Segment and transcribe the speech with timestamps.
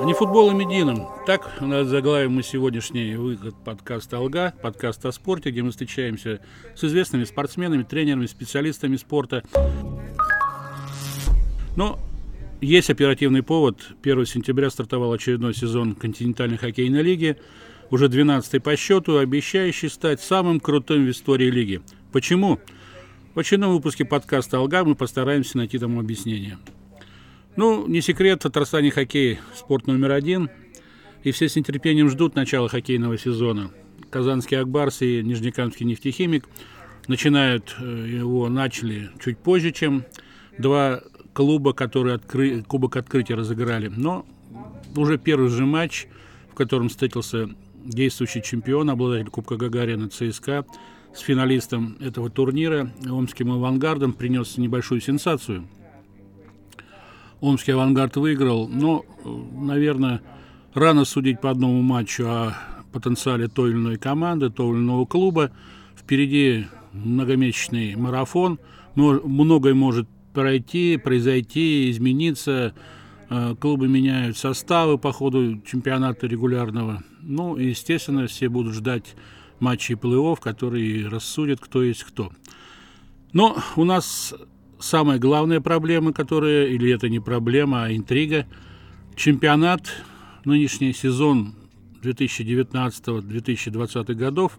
[0.00, 1.08] А не футболом единым.
[1.26, 6.40] Так заглавим мы сегодняшний выход подкаста «Алга», подкаст о спорте, где мы встречаемся
[6.76, 9.42] с известными спортсменами, тренерами, специалистами спорта.
[11.76, 11.98] Но
[12.60, 13.88] есть оперативный повод.
[14.02, 17.36] 1 сентября стартовал очередной сезон континентальной хоккейной лиги,
[17.90, 21.80] уже 12-й по счету, обещающий стать самым крутым в истории лиги.
[22.12, 22.60] Почему?
[23.34, 26.58] В очередном выпуске подкаста «Алга» мы постараемся найти тому объяснение.
[27.56, 30.50] Ну, не секрет, Татарстане хоккей– спорт номер один,
[31.22, 33.70] и все с нетерпением ждут начала хоккейного сезона.
[34.10, 36.48] Казанский «Акбарс» и Нижнекамский «Нефтехимик»
[37.08, 40.04] начинают э, его, начали чуть позже, чем
[40.56, 41.02] два
[41.32, 42.62] клуба, которые откры...
[42.62, 43.88] Кубок открытия разыграли.
[43.88, 44.26] Но
[44.96, 46.06] уже первый же матч,
[46.50, 47.50] в котором встретился
[47.84, 50.64] действующий чемпион, обладатель Кубка Гагарина ЦСКА,
[51.14, 55.66] с финалистом этого турнира, омским авангардом, принес небольшую сенсацию–
[57.40, 60.22] Омский «Авангард» выиграл, но, наверное,
[60.74, 62.54] рано судить по одному матчу о
[62.92, 65.52] потенциале той или иной команды, того или иного клуба.
[65.96, 68.58] Впереди многомесячный марафон,
[68.96, 72.74] многое может пройти, произойти, измениться.
[73.30, 77.02] Э, клубы меняют составы по ходу чемпионата регулярного.
[77.20, 79.14] Ну, и, естественно, все будут ждать
[79.60, 82.32] матчей плей-офф, которые рассудят, кто есть кто.
[83.32, 84.34] Но у нас
[84.78, 88.46] самая главная проблема, которая, или это не проблема, а интрига,
[89.14, 89.82] чемпионат,
[90.44, 91.54] нынешний сезон
[92.02, 94.58] 2019-2020 годов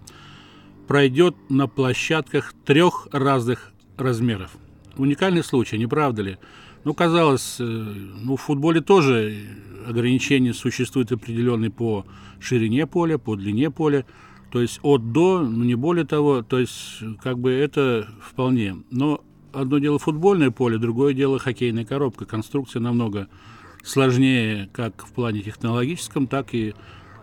[0.88, 4.56] пройдет на площадках трех разных размеров.
[4.98, 6.38] Уникальный случай, не правда ли?
[6.84, 9.36] Ну, казалось, э, ну, в футболе тоже
[9.86, 12.06] ограничения существуют определенные по
[12.40, 14.06] ширине поля, по длине поля,
[14.52, 18.78] то есть от до, ну, не более того, то есть как бы это вполне.
[18.92, 22.26] Но одно дело футбольное поле, другое дело хоккейная коробка.
[22.26, 23.28] Конструкция намного
[23.84, 26.74] сложнее как в плане технологическом, так и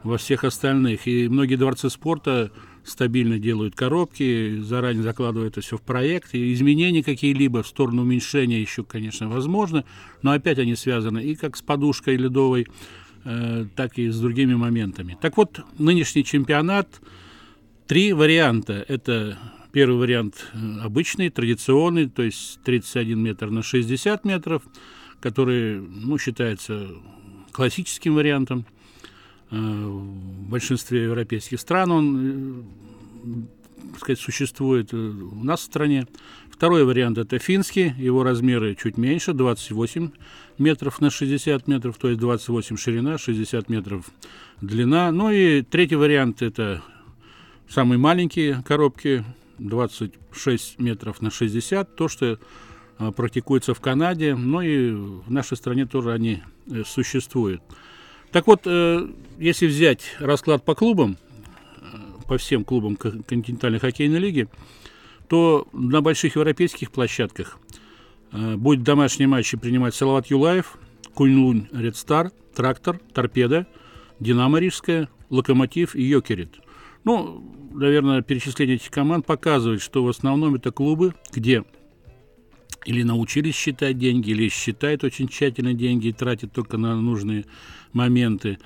[0.02, 1.06] во всех остальных.
[1.06, 2.52] И многие дворцы спорта
[2.86, 6.34] стабильно делают коробки, заранее закладывают это все в проект.
[6.34, 9.84] И изменения какие-либо в сторону уменьшения еще, конечно, возможно,
[10.22, 12.66] но опять они связаны и как с подушкой ледовой,
[13.24, 15.18] э, так и с другими моментами.
[15.20, 17.00] Так вот, нынешний чемпионат,
[17.86, 18.84] три варианта.
[18.88, 19.38] Это
[19.76, 24.62] Первый вариант э, обычный, традиционный, то есть 31 метр на 60 метров,
[25.20, 26.92] который ну, считается
[27.52, 28.64] классическим вариантом.
[29.50, 32.62] Э, в большинстве европейских стран он э,
[33.98, 36.06] сказать, существует у нас в стране.
[36.50, 40.10] Второй вариант– это финский, его размеры чуть меньше, 28
[40.58, 44.06] метров на 60 метров, то есть 28 ширина, 60 метров
[44.60, 45.12] длина.
[45.12, 46.82] Ну и третий вариант– это
[47.68, 49.24] самые маленькие коробки,
[49.58, 52.38] 26 метров на 60, то, что
[52.98, 57.62] а, практикуется в Канаде, но и в нашей стране тоже они э, существуют.
[58.32, 61.25] Так вот, э, если взять расклад по клубам, э,
[62.26, 64.48] по всем клубам континентальной хоккейной лиги,
[65.28, 67.58] то на больших европейских площадках
[68.32, 70.78] будет домашние матчи принимать Салават Юлаев,
[71.14, 73.66] Куньлунь Ред Стар, Трактор, Торпеда,
[74.20, 76.60] Динамо Рижская, Локомотив и Йокерит.
[77.04, 81.64] Ну, наверное, перечисление этих команд показывает, что в основном это клубы, где
[82.84, 87.44] или научились считать деньги, или считают очень тщательно деньги и тратят только на нужные
[87.92, 88.58] моменты.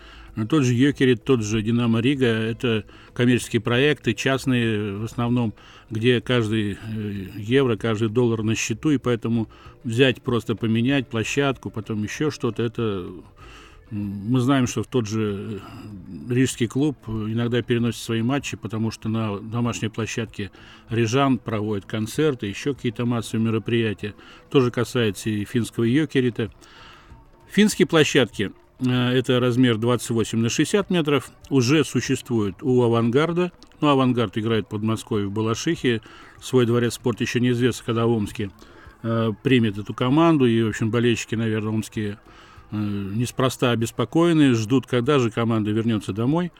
[0.48, 5.54] Тот же Йокерит, тот же Динамо Рига– это коммерческие проекты, частные в основном,
[5.91, 6.76] где каждый э,
[7.36, 9.48] евро, каждый доллар на счету, и поэтому
[9.84, 13.06] взять, просто поменять площадку, потом еще что-то– это
[13.90, 15.60] мы знаем, что в тот же
[16.28, 20.52] э, Рижский клуб иногда переносит свои матчи, потому что на домашней площадке
[20.88, 24.14] Рижан проводит концерты, еще какие-то массовые мероприятия.
[24.48, 26.52] Тоже касается и финского Йокерита.
[27.50, 28.52] Финские площадки,
[28.82, 33.52] это размер 28 на 60 метров, уже существуют у «Авангарда».
[33.80, 36.00] Ну, «Авангард» играет под Москвой в Балашихе.
[36.40, 38.50] Свой дворец спорта еще неизвестно, когда в Омске
[39.02, 40.46] э, примет эту команду.
[40.46, 42.19] И, в общем, болельщики, наверное, омские
[42.72, 46.52] Э, неспроста обеспокоены, ждут, когда же команда вернется домой.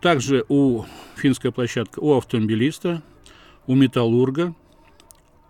[0.00, 0.84] Также у
[1.16, 3.02] финская площадка у автомобилиста,
[3.66, 4.54] у Металлурга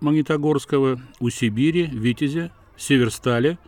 [0.01, 3.59] Магнитогорского, у Сибири, Витязя, Северстали,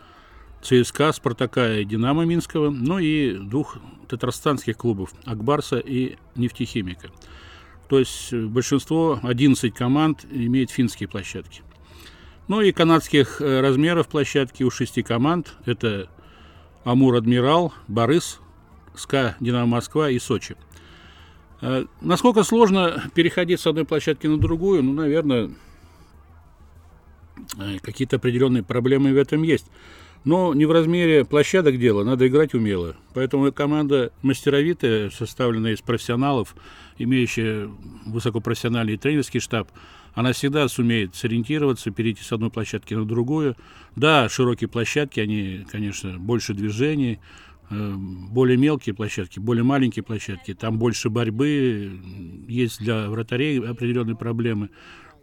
[0.63, 7.11] ЦСКА, Спартака и Динамо Минского, ну и двух татарстанских клубов Акбарса и Нефтехимика.
[7.89, 11.63] То есть большинство, 11 команд, имеет финские площадки.
[12.49, 15.55] Ну и канадских э, размеров площадки у шести команд.
[15.65, 16.09] Это
[16.85, 18.41] Амур Адмирал, Борис,
[18.95, 20.57] СКА Динамо Москва и Сочи.
[21.61, 24.85] А насколько сложно переходить с одной площадки на другую?
[24.85, 25.51] Ну, наверное,
[27.59, 29.67] э, какие-то определенные проблемы в этом есть.
[30.27, 32.97] Но не в размере площадок дело, надо играть умело.
[33.15, 36.57] Поэтому команда мастеровитая, составленная из профессионалов,
[36.99, 37.71] имеющая
[38.07, 39.71] высокопрофессиональный тренерский штаб,
[40.15, 43.55] она всегда сумеет сориентироваться, перейти с одной площадки на другую.
[43.95, 47.21] Да, широкие площадки, они, конечно, больше движений,
[47.71, 52.01] э, более мелкие площадки, более маленькие площадки, там больше борьбы,
[52.49, 54.71] есть для вратарей определенные проблемы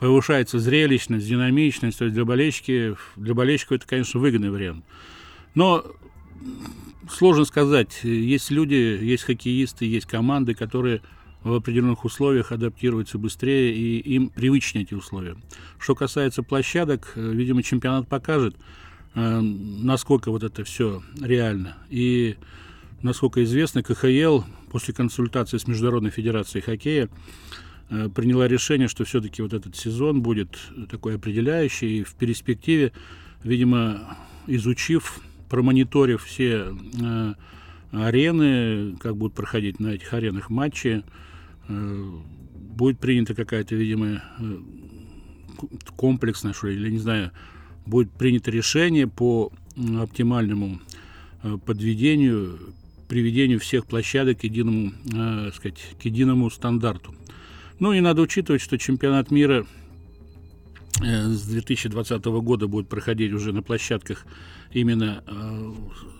[0.03, 4.83] повышается зрелищность, динамичность, то есть для болельщики, для болельщиков это, конечно, выгодный вариант.
[5.55, 5.85] Но
[7.09, 11.01] сложно сказать, есть люди, есть хоккеисты, есть команды, которые
[11.43, 15.37] в определенных условиях адаптируются быстрее и им привычнее эти условия.
[15.79, 18.57] Что касается площадок, видимо, чемпионат покажет,
[19.15, 21.77] э, насколько вот это все реально.
[21.89, 22.35] И
[23.01, 27.62] насколько известно, КХЛ после консультации с Международной Федерацией Хоккея Э,
[28.15, 30.57] приняла решение, что все-таки вот этот сезон будет
[30.89, 31.99] такой определяющий.
[31.99, 32.91] И в перспективе,
[33.43, 34.17] видимо,
[34.47, 37.33] изучив, промониторив все э,
[37.91, 41.03] арены, как будут проходить на этих аренах матчи,
[41.67, 42.11] э,
[42.53, 44.57] будет принята какая-то, видимо, э,
[45.95, 47.31] комплексная, что ли, или не знаю,
[47.85, 49.51] будет принято решение по
[49.99, 50.79] оптимальному
[51.43, 52.59] э, подведению,
[53.07, 57.13] приведению всех площадок к единому, э, сказать, к единому стандарту.
[57.83, 59.65] Ну и надо учитывать, что чемпионат мира
[61.03, 64.25] э, с 2020 года будет проходить уже на площадках
[64.71, 65.73] именно э,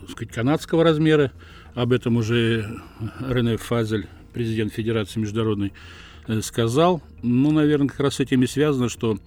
[0.10, 1.32] сказать, канадского размера.
[1.74, 2.82] Об этом уже
[3.22, 5.72] Рене Фазель, президент Федерации международной,
[6.28, 7.02] э, сказал.
[7.22, 9.18] Ну, наверное, как раз с этим и связано, что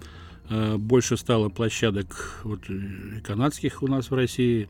[0.51, 4.69] э, больше стало площадок вот, и канадских у нас в России.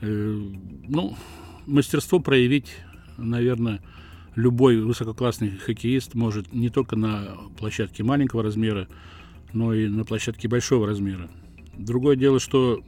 [0.00, 0.06] Э,
[0.86, 1.16] ну,
[1.66, 2.68] мастерство проявить,
[3.18, 3.82] наверное,
[4.34, 8.88] любой высококлассный хоккеист может не только на площадке маленького размера,
[9.52, 11.28] но и на площадке большого размера.
[11.76, 12.82] Другое дело, что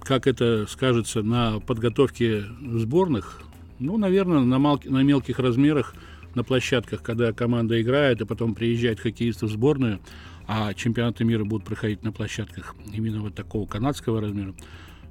[0.00, 3.42] как это скажется на подготовке сборных,
[3.78, 5.94] ну, наверное, на, мал- на мелких размерах,
[6.34, 10.00] на площадках, когда команда играет, и потом приезжает хоккеисты в сборную,
[10.46, 14.54] а чемпионаты мира будут проходить на площадках именно вот такого канадского размера,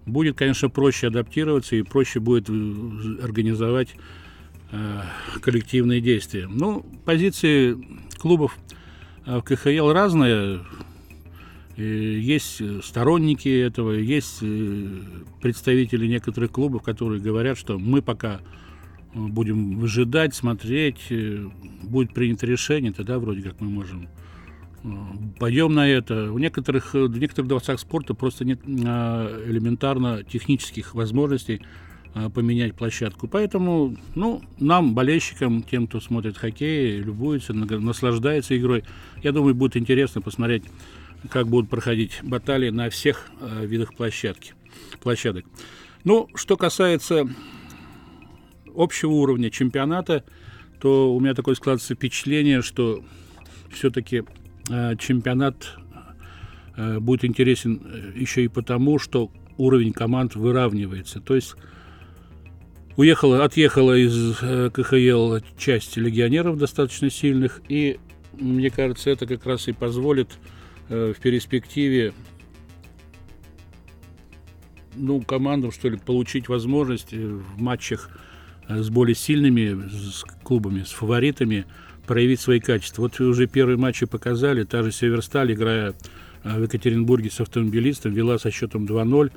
[0.05, 2.53] будет, конечно, проще адаптироваться и проще будет э,
[3.23, 3.95] организовать
[5.41, 6.47] коллективные действия.
[6.47, 7.77] Ну, позиции
[8.17, 8.57] клубов
[9.25, 10.61] э, в КХЛ разные.
[11.75, 14.99] Есть сторонники этого, есть э,
[15.41, 18.41] представители некоторых клубов, которые говорят, что мы пока
[19.13, 21.11] будем выжидать, смотреть,
[21.83, 24.07] будет принято решение, тогда вроде как мы можем
[25.39, 26.31] пойдем на это.
[26.31, 31.61] У некоторых, в некоторых дворцах спорта просто нет элементарно технических возможностей
[32.33, 33.27] поменять площадку.
[33.27, 38.83] Поэтому, ну, нам, болельщикам, тем, кто смотрит хоккей, любуется, наслаждается игрой,
[39.23, 40.63] я думаю, будет интересно посмотреть,
[41.29, 44.53] как будут проходить баталии на всех э, видах площадки,
[45.01, 45.45] площадок.
[46.03, 47.27] Ну, что касается
[48.75, 50.23] общего уровня чемпионата,
[50.79, 53.03] то у меня такое складывается впечатление, что
[53.71, 54.23] все-таки
[54.69, 55.77] э, чемпионат
[56.75, 61.21] э, будет интересен э, еще и потому, что уровень команд выравнивается.
[61.21, 61.55] То есть
[62.95, 67.99] Уехала, отъехала из э, КХЛ часть легионеров достаточно сильных, и
[68.33, 70.29] мне кажется, это как раз и позволит
[70.89, 72.13] э, в перспективе
[74.95, 78.11] ну, командам, что ли, получить возможность э, в матчах
[78.69, 81.65] с более сильными с клубами, с фаворитами
[82.05, 83.01] проявить свои качества.
[83.01, 85.95] Вот уже первые матчи показали, та же Северсталь, играя
[86.43, 89.31] в Екатеринбурге с автомобилистом, вела со счетом 2-0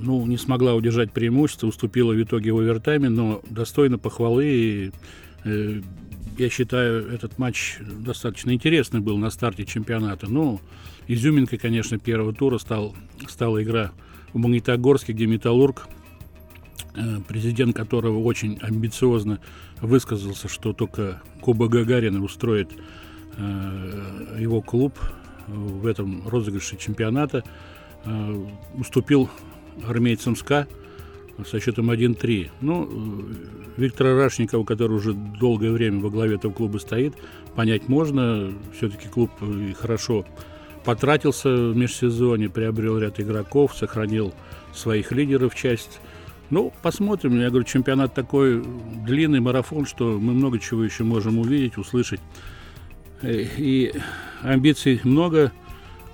[0.00, 4.46] ну, не смогла удержать преимущество, уступила в итоге в овертайме, но достойно похвалы.
[4.46, 4.92] И,
[5.44, 5.80] э,
[6.36, 10.30] я считаю, этот матч достаточно интересный был на старте чемпионата.
[10.30, 10.60] Ну,
[11.08, 12.94] изюминкой, конечно, первого тура стал,
[13.28, 13.92] стала игра
[14.32, 15.88] в Магнитогорске, где «Металлург»,
[16.94, 19.40] э, президент которого очень амбициозно
[19.80, 22.70] высказался, что только Куба Гагарина устроит
[23.36, 24.98] э, его клуб
[25.46, 27.42] в этом розыгрыше чемпионата,
[28.04, 29.30] э, уступил
[29.86, 30.66] армейцам СКА
[31.46, 32.50] со счетом 1-3.
[32.60, 33.24] Ну,
[33.76, 37.14] Виктора Рашникова, который уже долгое время во главе этого клуба стоит,
[37.54, 38.52] понять можно.
[38.76, 40.24] Все-таки клуб э, хорошо
[40.84, 44.32] потратился в межсезонье, приобрел ряд игроков, сохранил
[44.74, 46.00] своих лидеров часть.
[46.50, 47.38] Ну, посмотрим.
[47.38, 48.64] Я говорю, чемпионат такой
[49.04, 52.20] длинный марафон, что мы много чего еще можем увидеть, услышать.
[53.22, 53.92] Э, и
[54.42, 55.52] амбиций много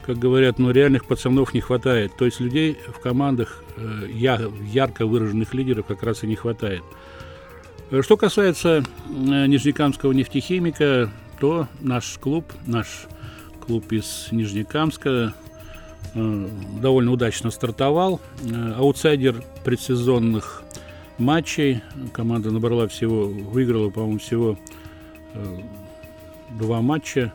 [0.07, 2.17] как говорят, но реальных пацанов не хватает.
[2.17, 6.83] То есть людей в командах, э, ярко выраженных лидеров как раз и не хватает.
[8.01, 13.07] Что касается Нижнекамского нефтехимика, то наш клуб, наш
[13.65, 15.35] клуб из Нижнекамска
[16.15, 18.21] довольно удачно стартовал.
[18.77, 20.63] Аутсайдер предсезонных
[21.19, 21.83] матчей.
[22.13, 24.59] Команда набрала всего, выиграла, по-моему, всего
[26.59, 27.33] два матча.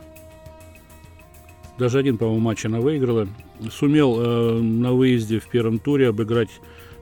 [1.80, 3.26] Даже один, по-моему, матч она выиграла.
[3.70, 6.50] Сумел э, на выезде в первом туре обыграть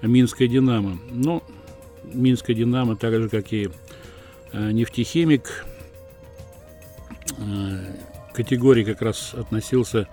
[0.02, 1.00] Минское «Динамо».
[1.10, 1.42] Но
[2.04, 3.70] Минское «Динамо», так же, как и
[4.52, 5.66] э, «Нефтехимик»,
[7.38, 7.96] э,
[8.32, 10.06] категории как раз относился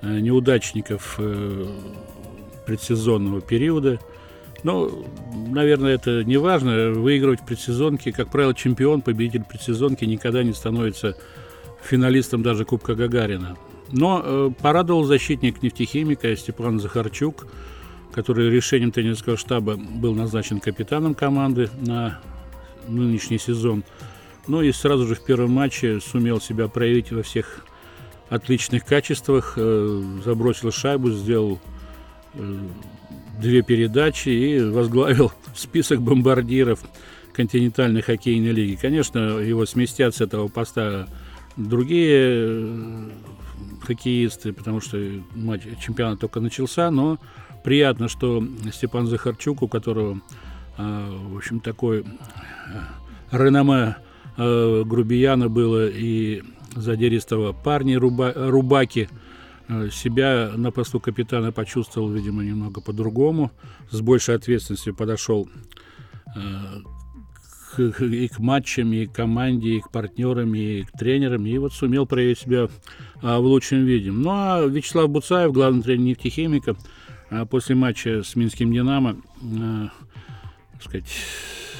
[0.00, 1.66] э, неудачников э,
[2.64, 4.00] предсезонного периода.
[4.62, 4.90] Но,
[5.46, 6.90] наверное, это не важно.
[6.92, 11.18] Выигрывать в предсезонке, как правило, чемпион, победитель предсезонки никогда не становится
[11.82, 13.58] финалистом даже Кубка Гагарина.
[13.92, 17.46] Но э, порадовал защитник нефтехимика Степан Захарчук,
[18.12, 22.20] который решением тренерского штаба был назначен капитаном команды на
[22.88, 23.84] нынешний сезон.
[24.48, 27.64] Ну и сразу же в первом матче сумел себя проявить во всех
[28.28, 31.60] отличных качествах, э, забросил шайбу, сделал
[32.34, 32.58] э,
[33.40, 36.80] две передачи и возглавил список бомбардиров
[37.32, 38.78] континентальной хоккейной лиги.
[38.80, 41.06] Конечно, его сместят с этого поста
[41.56, 43.10] другие э,
[43.80, 44.98] хоккеисты, потому что
[45.34, 47.18] матч, чемпионат только начался, но
[47.64, 50.20] приятно, что Степан Захарчук, у которого,
[50.78, 52.04] э, в общем, такой э,
[53.32, 53.96] реноме
[54.36, 56.42] э, грубияна было и
[56.74, 59.08] задиристого парня руба, Рубаки,
[59.90, 63.50] себя на посту капитана почувствовал, видимо, немного по-другому,
[63.90, 65.48] с большей ответственностью подошел
[67.78, 72.06] и к матчам, и к команде, и к партнерам, и к тренерам, и вот сумел
[72.06, 72.68] проявить себя а,
[73.22, 74.12] в лучшем виде.
[74.12, 76.76] Ну а Вячеслав Буцаев, главный тренер нефтехимика,
[77.30, 79.16] а, после матча с Минским «Динамо»,
[79.60, 79.88] а,
[80.80, 81.06] сказать,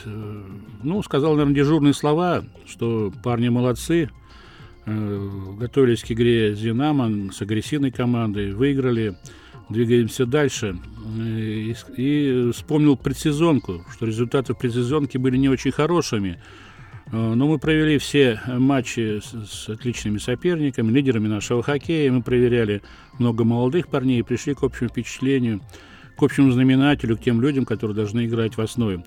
[0.05, 0.43] э,
[0.83, 4.11] ну, сказал, наверное, дежурные слова, что парни молодцы,
[4.87, 9.17] э, готовились к игре с «Динамо», с агрессивной командой, выиграли,
[9.69, 10.79] двигаемся дальше.
[11.17, 16.43] И, и вспомнил предсезонку, что результаты в предсезонке были не очень хорошими.
[17.13, 22.11] Э, но мы провели все матчи с, отличными соперниками, лидерами нашего хоккея.
[22.11, 22.83] Мы проверяли
[23.19, 25.61] много молодых парней и пришли к общему впечатлению,
[26.17, 29.05] к общему знаменателю, к тем людям, которые должны играть в основе.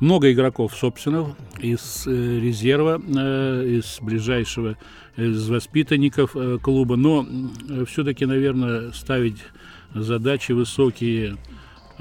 [0.00, 1.28] Много игроков собственных
[1.60, 4.76] из э, резерва, э, из ближайшего,
[5.16, 7.24] из воспитанников э, клуба, но
[7.68, 9.38] э, все-таки, наверное, ставить
[9.94, 11.36] задачи высокие э,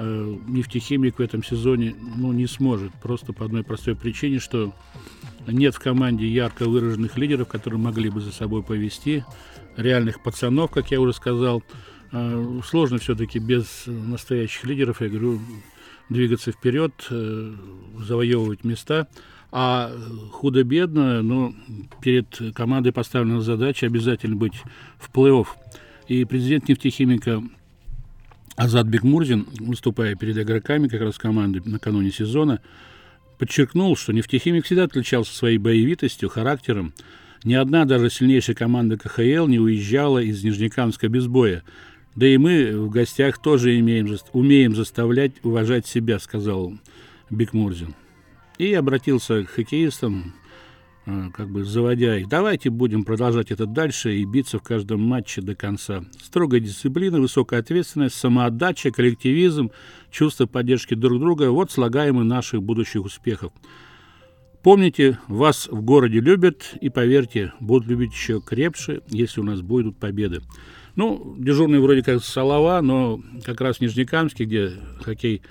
[0.02, 2.92] нефтехимик в этом сезоне ну, не сможет.
[3.02, 4.74] Просто по одной простой причине, что
[5.48, 9.24] нет в команде ярко выраженных лидеров, которые могли бы за собой повести,
[9.78, 11.64] реальных пацанов, как я уже сказал.
[12.12, 15.40] Э, сложно все-таки без настоящих лидеров, я говорю,
[16.10, 17.54] двигаться вперед, э,
[18.00, 19.08] завоевывать места.
[19.54, 19.92] А
[20.32, 21.54] худо-бедно, но
[22.02, 24.54] перед командой поставлена задача обязательно быть
[24.98, 25.48] в плей-офф.
[26.08, 27.44] И президент нефтехимика
[28.56, 32.62] Азат Бекмурзин, выступая перед игроками как раз команды накануне сезона,
[33.38, 36.94] подчеркнул, что нефтехимик всегда отличался своей боевитостью, характером.
[37.44, 41.64] Ни одна даже сильнейшая команда КХЛ не уезжала из Нижнекамска без боя.
[42.16, 46.74] Да и мы в гостях тоже имеем, умеем заставлять уважать себя, сказал
[47.30, 47.96] Бекмурзин.
[48.58, 50.36] И обратился к хоккеистам,
[51.06, 52.30] как бы заводя их.
[52.30, 56.04] Давайте будем продолжать это дальше и биться в каждом матче до конца.
[56.22, 59.72] Строгая дисциплина, высокая ответственность, самоотдача, коллективизм,
[60.12, 63.52] чувство поддержки друг друга– вот слагаемые наших будущих успехов.
[64.62, 69.98] Помните, вас в городе любят, и поверьте, будут любить еще крепше, если у нас будут
[69.98, 70.42] победы.
[70.96, 75.42] Ну, дежурный вроде как Салава, но как раз в Нижнекамске, где хоккей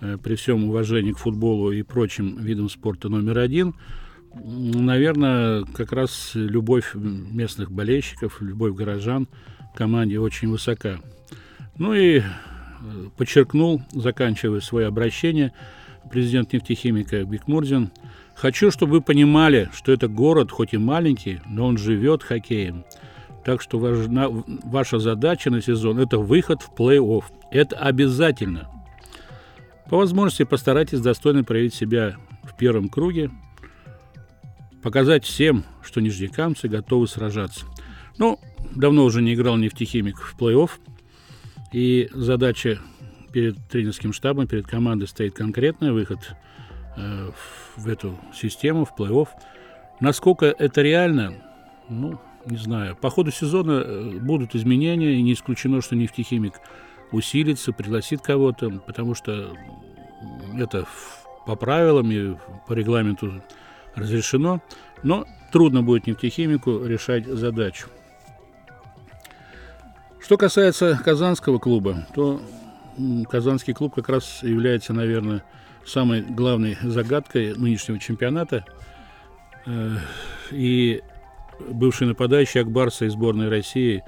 [0.00, 3.76] э, при всем уважении к футболу и прочим видам спорта номер один–
[4.34, 9.28] Наверное, как раз любовь местных болельщиков, любовь горожан
[9.74, 10.98] команде очень высока.
[11.76, 12.22] Ну и э,
[13.16, 15.52] подчеркнул, заканчивая свое обращение,
[16.10, 17.90] президент нефтехимика Бикмурзин,
[18.34, 22.84] «Хочу, чтобы вы понимали, что это город, хоть и маленький, но он живет хоккеем.
[23.44, 27.24] Так что важна, ваша задача на сезон– это выход в плей-офф.
[27.50, 28.68] Это обязательно.
[29.88, 33.30] По возможности постарайтесь достойно проявить себя в первом круге,
[34.82, 37.66] показать всем, что нижнекамцы готовы сражаться.
[38.18, 38.38] Ну,
[38.74, 40.70] давно уже не играл нефтехимик в плей-офф,
[41.72, 42.78] и задача
[43.32, 46.34] перед тренерским штабом, перед командой стоит конкретная, выход
[46.96, 47.30] э,
[47.76, 49.28] в эту систему, в плей-офф.
[50.00, 51.34] Насколько это реально,
[51.88, 52.96] ну, не знаю.
[52.96, 56.54] По ходу сезона э, будут изменения, и не исключено, что нефтехимик
[57.12, 59.54] усилится, пригласит кого-то, потому что
[60.58, 60.86] это
[61.46, 63.42] по правилам и по регламенту
[63.98, 64.62] разрешено,
[65.02, 67.88] но трудно будет нефтехимику решать задачу.
[70.20, 72.40] Что касается казанского клуба, то
[73.30, 75.42] казанский клуб как раз является, наверное,
[75.86, 78.64] самой главной загадкой нынешнего чемпионата.
[79.66, 79.96] Э,
[80.50, 81.02] и
[81.60, 84.04] бывший нападающий Акбарса из сборной России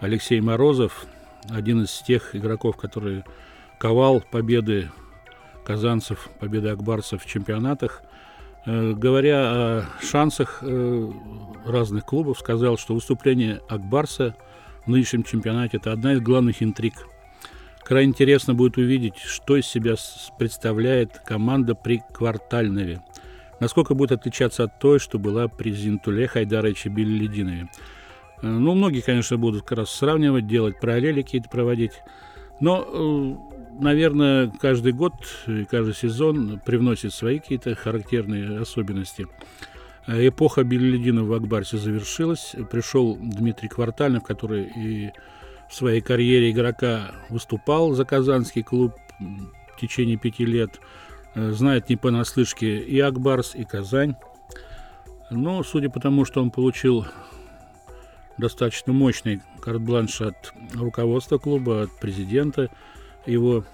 [0.00, 1.06] Алексей Морозов,
[1.50, 3.24] один из тех игроков, которые
[3.78, 4.90] ковал победы
[5.64, 8.02] казанцев, победы акбарцев в чемпионатах.
[8.66, 11.10] Э, говоря о шансах э,
[11.66, 14.34] разных клубов, сказал, что выступление Акбарса
[14.86, 16.94] в нынешнем чемпионате– это одна из главных интриг.
[17.84, 19.96] Крайне интересно будет увидеть, что из себя
[20.38, 23.02] представляет команда при Квартальнове.
[23.60, 27.68] Насколько будет отличаться от той, что была при Зинтуле Хайдаровиче Беллидинове.
[28.40, 31.92] Э, ну, многие, конечно, будут как раз сравнивать, делать параллели какие-то проводить.
[32.60, 33.38] Но
[33.78, 35.14] наверное, каждый год,
[35.70, 39.26] каждый сезон привносит свои какие-то характерные особенности.
[40.06, 42.54] Эпоха Беллидина в Акбарсе завершилась.
[42.70, 45.12] Пришел Дмитрий Квартальнов, который и
[45.70, 50.78] в своей карьере игрока выступал за казанский клуб в течение пяти лет.
[51.34, 54.14] Знает не понаслышке и Акбарс, и Казань.
[55.30, 57.06] Но, судя по тому, что он получил
[58.36, 62.68] достаточно мощный карт-бланш от руководства клуба, от президента,
[63.26, 63.64] его.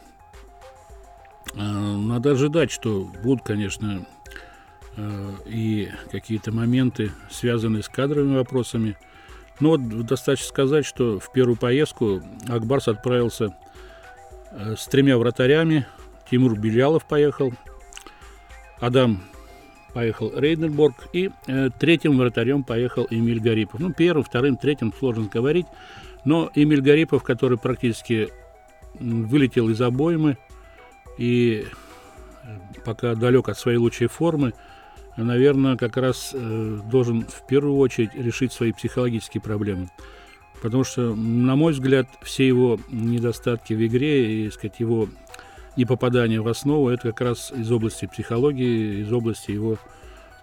[1.56, 1.62] А,
[1.96, 4.06] надо ожидать, что будут, конечно,
[4.96, 8.96] а, и какие-то моменты, связанные с кадровыми вопросами.
[9.58, 13.54] Но вот достаточно сказать, что в первую поездку Акбарс отправился
[14.50, 15.86] а, с тремя вратарями.
[16.30, 17.52] Тимур Белялов поехал,
[18.78, 19.22] Адам
[19.92, 23.80] поехал Рейденбург, и э, третьим вратарем поехал Эмиль Гарипов.
[23.80, 25.66] Ну, первым, вторым, третьим сложно говорить,
[26.24, 28.30] но Эмиль Гарипов, который практически
[28.98, 30.36] вылетел из обоймы
[31.18, 31.66] и
[32.42, 34.52] э, пока далек от своей лучшей формы,
[35.16, 39.88] наверное, как раз э, должен в первую очередь решить свои психологические проблемы.
[40.62, 45.08] Потому что, на мой взгляд, все его недостатки в игре и, сказать, его
[45.76, 49.78] непопадание в основу, это как раз из области психологии, из области его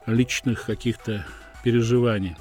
[0.06, 1.26] личных каких-то
[1.64, 2.36] переживаний.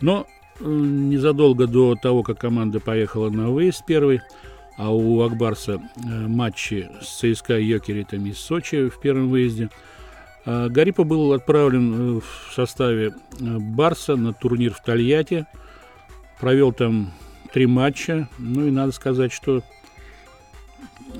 [0.00, 0.26] Но
[0.60, 4.20] э, незадолго до того, как команда поехала на выезд первый,
[4.76, 9.70] а у Акбарса э, матчи с ЦСКА Йокеритами из Сочи в первом выезде.
[10.44, 15.46] А Гарипа был отправлен э, в составе э, Барса на турнир в Тольятти.
[16.40, 17.12] Провел там
[17.52, 18.28] три матча.
[18.38, 19.62] Ну и надо сказать, что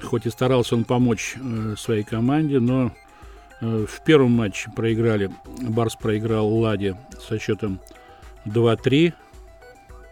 [0.03, 1.37] хоть и старался он помочь
[1.79, 2.90] своей команде, но
[3.61, 5.31] в первом матче проиграли,
[5.62, 7.79] Барс проиграл Ладе со счетом
[8.45, 9.14] 2-3.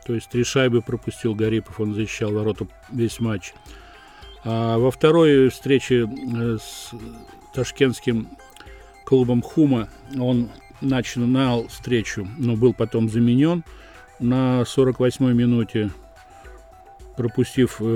[0.05, 3.55] То есть три шайбы пропустил Гарипов, он защищал ворота весь матч.
[4.45, 6.91] А во второй встрече э, с
[7.55, 8.29] ташкентским
[9.05, 9.89] клубом Хума
[10.19, 13.63] он начинал встречу, но был потом заменен
[14.19, 15.91] на 48-й минуте,
[17.17, 17.87] пропустив 5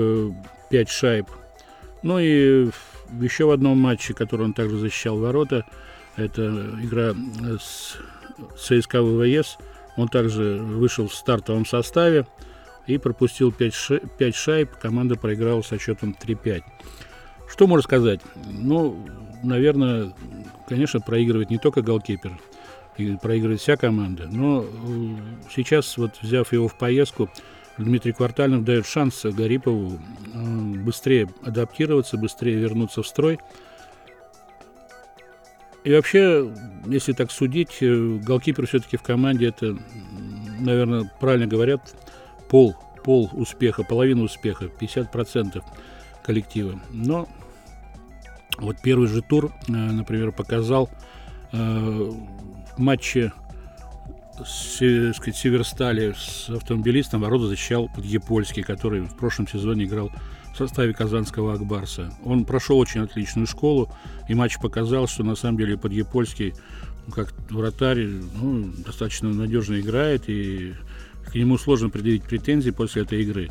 [0.71, 1.27] э, шайб.
[2.03, 2.69] Ну и
[3.19, 5.65] еще в одном матче, который он также защищал ворота,
[6.15, 6.45] это
[6.81, 7.13] игра
[7.59, 7.97] с
[8.57, 9.57] ЦСКА ВВС–
[9.97, 12.25] он также вышел в стартовом составе
[12.85, 13.99] и пропустил 5, ш...
[14.17, 14.71] 5 шайб.
[14.79, 16.63] Команда проиграла со счетом 3-5.
[17.49, 18.21] Что можно сказать?
[18.45, 19.05] Ну,
[19.43, 20.13] наверное,
[20.69, 22.39] конечно, проигрывает не только голкипер,
[22.97, 24.29] и проигрывает вся команда.
[24.31, 24.65] Но э,
[25.53, 27.29] сейчас, вот взяв его в поездку,
[27.77, 29.99] Дмитрий Квартальнов дает шанс Гарипову
[30.33, 30.39] э,
[30.83, 33.39] быстрее адаптироваться, быстрее вернуться в строй–
[35.87, 36.53] и вообще,
[36.85, 39.77] если так судить, э, голкипер все-таки в команде это,
[40.59, 41.95] наверное, правильно говорят,
[42.49, 45.63] пол, пол успеха, половина успеха, 50%
[46.25, 46.77] коллектива.
[46.91, 47.29] Но
[48.57, 50.89] вот первый же тур, э, например, показал
[51.53, 53.31] э, в матче
[54.45, 60.11] с, Северстали с автомобилистом ворота защищал Подъепольский, который в прошлом сезоне играл
[60.57, 62.11] в составе казанского Акбарса.
[62.25, 63.93] Он прошел очень отличную школу,
[64.27, 66.55] и матч показал, что на самом деле Подъепольский,
[67.05, 68.07] ну, как вратарь,
[68.41, 70.73] ну, достаточно надежно играет, и
[71.27, 73.49] к нему сложно предъявить претензии после этой игры.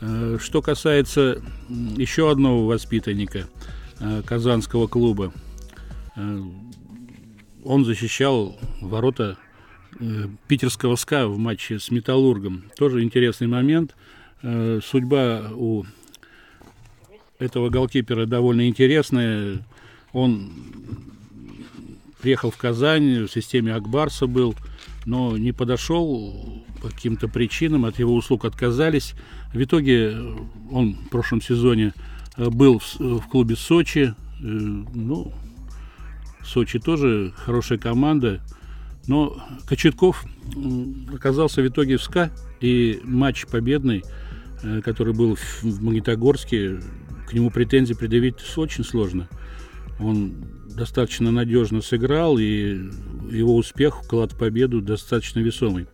[0.00, 3.46] Э, что касается еще одного воспитанника
[4.00, 5.34] э, казанского клуба,
[6.16, 6.42] э,
[7.62, 9.36] он защищал ворота
[10.48, 12.64] питерского СКА в матче с Металлургом.
[12.76, 13.94] Тоже интересный момент.
[14.40, 15.84] Судьба у
[17.38, 19.64] этого голкипера довольно интересная.
[20.12, 20.50] Он
[22.20, 24.54] приехал в Казань, в системе Акбарса был,
[25.06, 29.14] но не подошел по каким-то причинам, от его услуг отказались.
[29.52, 30.16] В итоге
[30.70, 31.92] он в прошлом сезоне
[32.36, 34.14] э, был в, в клубе Сочи.
[34.14, 35.32] Э, ну,
[36.44, 38.40] Сочи тоже хорошая команда.
[39.06, 40.24] Но Кочетков
[41.12, 44.04] оказался в итоге в СКА, и матч победный,
[44.62, 46.80] э, который был в Магнитогорске,
[47.32, 49.26] к нему претензий предъявить очень сложно.
[49.98, 50.34] Он
[50.68, 52.90] достаточно надежно сыграл, и
[53.30, 55.86] его успех, вклад в победу достаточно весомый.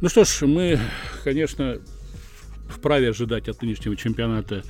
[0.00, 0.78] Ну что ж, мы,
[1.22, 1.76] конечно,
[2.66, 4.62] вправе ожидать от нынешнего чемпионата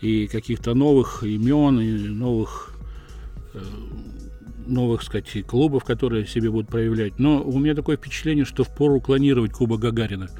[0.00, 2.76] и каких-то новых имен, и новых,
[3.54, 3.60] э,
[4.66, 7.20] новых, сказать, клубов, которые себе будут проявлять.
[7.20, 10.30] Но у меня такое впечатление, что впору клонировать Куба Гагарина.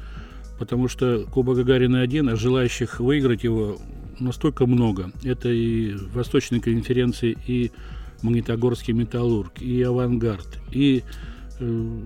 [0.59, 3.79] Потому что Куба Гагарина один, а желающих выиграть его
[4.19, 5.11] настолько много.
[5.23, 7.71] Это и Восточной конференции, и
[8.21, 11.03] Магнитогорский металлург, и Авангард, и
[11.59, 11.99] э,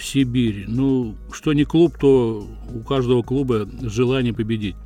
[0.00, 0.64] Сибирь.
[0.68, 4.76] Ну, что не клуб, то у каждого клуба желание победить.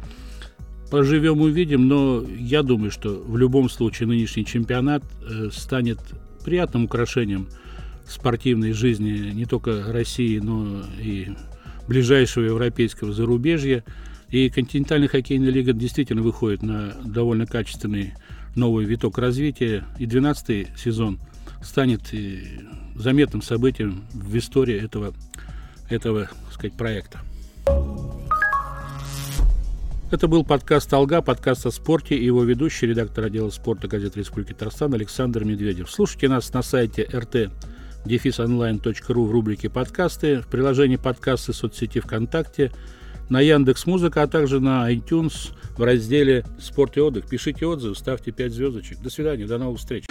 [0.90, 5.98] Поживем, увидим, но я думаю, что в любом случае нынешний чемпионат э, станет
[6.44, 7.48] приятным украшением
[8.06, 11.28] спортивной жизни не только России, но и
[11.88, 13.84] ближайшего европейского зарубежья.
[14.32, 18.14] И континентальная хоккейная лига действительно выходит на довольно качественный
[18.56, 19.84] новый виток развития.
[19.98, 21.20] И 12 сезон
[21.62, 22.00] станет
[22.96, 25.12] заметным событием в истории этого,
[25.90, 27.20] этого так сказать, проекта.
[30.10, 34.52] Это был подкаст «Алга», подкаст о спорте и его ведущий, редактор отдела спорта газеты Республики
[34.52, 35.90] Татарстан Александр Медведев.
[35.90, 37.50] Слушайте нас на сайте rt
[38.06, 42.72] дефисонлайн.ру в рубрике «Подкасты», в приложении «Подкасты» соцсети ВКонтакте,
[43.32, 47.26] на Яндекс Музыка, а также на iTunes в разделе «Спорт и отдых».
[47.26, 48.98] Пишите отзывы, ставьте 5 звездочек.
[49.00, 50.04] До свидания, до новых встреч.